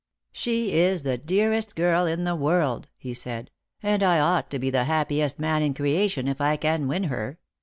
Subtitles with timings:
[0.31, 3.51] "She is the dearest girl in the world," he said;"
[3.83, 7.37] and I ought to be the happiest man in creation if I can win her.